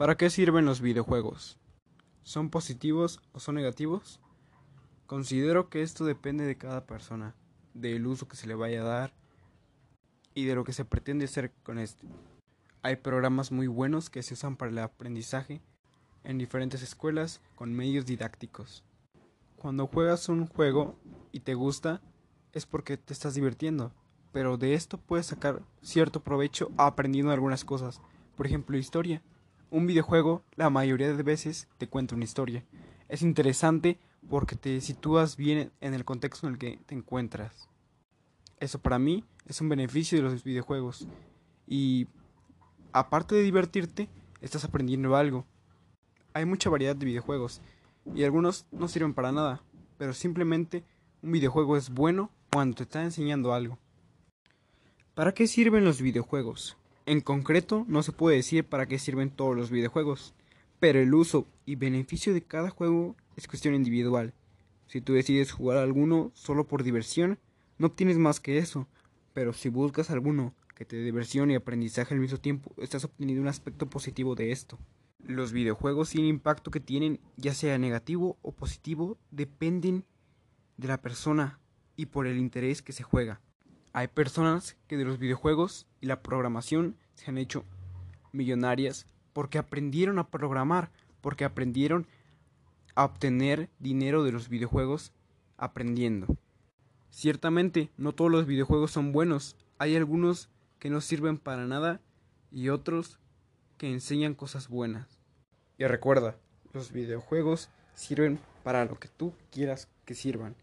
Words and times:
¿Para 0.00 0.16
qué 0.16 0.30
sirven 0.30 0.64
los 0.64 0.80
videojuegos? 0.80 1.58
¿Son 2.22 2.48
positivos 2.48 3.20
o 3.32 3.38
son 3.38 3.56
negativos? 3.56 4.18
Considero 5.04 5.68
que 5.68 5.82
esto 5.82 6.06
depende 6.06 6.46
de 6.46 6.56
cada 6.56 6.86
persona, 6.86 7.34
del 7.74 8.06
uso 8.06 8.26
que 8.26 8.34
se 8.36 8.46
le 8.46 8.54
vaya 8.54 8.80
a 8.80 8.84
dar 8.86 9.12
y 10.32 10.46
de 10.46 10.54
lo 10.54 10.64
que 10.64 10.72
se 10.72 10.86
pretende 10.86 11.26
hacer 11.26 11.52
con 11.64 11.78
este. 11.78 12.06
Hay 12.80 12.96
programas 12.96 13.52
muy 13.52 13.66
buenos 13.66 14.08
que 14.08 14.22
se 14.22 14.32
usan 14.32 14.56
para 14.56 14.70
el 14.70 14.78
aprendizaje 14.78 15.60
en 16.24 16.38
diferentes 16.38 16.80
escuelas 16.80 17.42
con 17.54 17.74
medios 17.74 18.06
didácticos. 18.06 18.82
Cuando 19.56 19.86
juegas 19.86 20.30
un 20.30 20.46
juego 20.46 20.98
y 21.30 21.40
te 21.40 21.52
gusta 21.52 22.00
es 22.54 22.64
porque 22.64 22.96
te 22.96 23.12
estás 23.12 23.34
divirtiendo, 23.34 23.92
pero 24.32 24.56
de 24.56 24.72
esto 24.72 24.96
puedes 24.96 25.26
sacar 25.26 25.60
cierto 25.82 26.24
provecho 26.24 26.70
aprendiendo 26.78 27.32
algunas 27.32 27.66
cosas, 27.66 28.00
por 28.34 28.46
ejemplo 28.46 28.78
historia. 28.78 29.22
Un 29.70 29.86
videojuego 29.86 30.42
la 30.56 30.68
mayoría 30.68 31.14
de 31.14 31.22
veces 31.22 31.68
te 31.78 31.88
cuenta 31.88 32.16
una 32.16 32.24
historia. 32.24 32.64
Es 33.08 33.22
interesante 33.22 34.00
porque 34.28 34.56
te 34.56 34.80
sitúas 34.80 35.36
bien 35.36 35.70
en 35.80 35.94
el 35.94 36.04
contexto 36.04 36.48
en 36.48 36.54
el 36.54 36.58
que 36.58 36.80
te 36.86 36.96
encuentras. 36.96 37.68
Eso 38.58 38.80
para 38.80 38.98
mí 38.98 39.24
es 39.46 39.60
un 39.60 39.68
beneficio 39.68 40.18
de 40.18 40.24
los 40.24 40.42
videojuegos. 40.42 41.06
Y 41.68 42.08
aparte 42.92 43.36
de 43.36 43.42
divertirte, 43.42 44.08
estás 44.40 44.64
aprendiendo 44.64 45.14
algo. 45.14 45.46
Hay 46.34 46.46
mucha 46.46 46.68
variedad 46.68 46.96
de 46.96 47.06
videojuegos 47.06 47.62
y 48.12 48.24
algunos 48.24 48.66
no 48.72 48.88
sirven 48.88 49.14
para 49.14 49.30
nada, 49.30 49.62
pero 49.98 50.14
simplemente 50.14 50.84
un 51.22 51.30
videojuego 51.30 51.76
es 51.76 51.90
bueno 51.90 52.32
cuando 52.52 52.76
te 52.76 52.82
está 52.82 53.04
enseñando 53.04 53.54
algo. 53.54 53.78
¿Para 55.14 55.32
qué 55.32 55.46
sirven 55.46 55.84
los 55.84 56.02
videojuegos? 56.02 56.76
En 57.10 57.22
concreto, 57.22 57.84
no 57.88 58.04
se 58.04 58.12
puede 58.12 58.36
decir 58.36 58.64
para 58.64 58.86
qué 58.86 58.96
sirven 59.00 59.30
todos 59.30 59.56
los 59.56 59.72
videojuegos, 59.72 60.32
pero 60.78 61.00
el 61.00 61.12
uso 61.12 61.44
y 61.66 61.74
beneficio 61.74 62.32
de 62.32 62.44
cada 62.44 62.70
juego 62.70 63.16
es 63.34 63.48
cuestión 63.48 63.74
individual. 63.74 64.32
Si 64.86 65.00
tú 65.00 65.14
decides 65.14 65.50
jugar 65.50 65.78
alguno 65.78 66.30
solo 66.34 66.68
por 66.68 66.84
diversión, 66.84 67.40
no 67.78 67.88
obtienes 67.88 68.16
más 68.16 68.38
que 68.38 68.58
eso, 68.58 68.86
pero 69.32 69.52
si 69.52 69.70
buscas 69.70 70.10
alguno 70.10 70.54
que 70.76 70.84
te 70.84 70.94
dé 70.94 71.02
diversión 71.02 71.50
y 71.50 71.56
aprendizaje 71.56 72.14
al 72.14 72.20
mismo 72.20 72.38
tiempo, 72.38 72.72
estás 72.80 73.04
obteniendo 73.04 73.42
un 73.42 73.48
aspecto 73.48 73.90
positivo 73.90 74.36
de 74.36 74.52
esto. 74.52 74.78
Los 75.18 75.50
videojuegos 75.50 76.14
y 76.14 76.20
el 76.20 76.26
impacto 76.26 76.70
que 76.70 76.78
tienen, 76.78 77.18
ya 77.36 77.54
sea 77.54 77.76
negativo 77.76 78.38
o 78.42 78.52
positivo, 78.52 79.18
dependen 79.32 80.04
de 80.76 80.86
la 80.86 81.02
persona 81.02 81.58
y 81.96 82.06
por 82.06 82.28
el 82.28 82.38
interés 82.38 82.82
que 82.82 82.92
se 82.92 83.02
juega. 83.02 83.40
Hay 83.92 84.06
personas 84.06 84.76
que 84.86 84.96
de 84.96 85.04
los 85.04 85.18
videojuegos 85.18 85.86
y 86.00 86.06
la 86.06 86.22
programación 86.22 86.96
se 87.14 87.30
han 87.30 87.38
hecho 87.38 87.64
millonarias 88.32 89.06
porque 89.32 89.58
aprendieron 89.58 90.18
a 90.20 90.28
programar, 90.28 90.90
porque 91.20 91.44
aprendieron 91.44 92.06
a 92.94 93.04
obtener 93.04 93.68
dinero 93.80 94.22
de 94.22 94.30
los 94.30 94.48
videojuegos 94.48 95.12
aprendiendo. 95.56 96.36
Ciertamente, 97.10 97.90
no 97.96 98.12
todos 98.12 98.30
los 98.30 98.46
videojuegos 98.46 98.92
son 98.92 99.10
buenos. 99.10 99.56
Hay 99.78 99.96
algunos 99.96 100.48
que 100.78 100.90
no 100.90 101.00
sirven 101.00 101.38
para 101.38 101.66
nada 101.66 102.00
y 102.52 102.68
otros 102.68 103.18
que 103.76 103.90
enseñan 103.90 104.34
cosas 104.34 104.68
buenas. 104.68 105.20
Y 105.78 105.84
recuerda, 105.86 106.36
los 106.72 106.92
videojuegos 106.92 107.70
sirven 107.94 108.38
para 108.62 108.84
lo 108.84 109.00
que 109.00 109.08
tú 109.08 109.32
quieras 109.50 109.88
que 110.04 110.14
sirvan. 110.14 110.54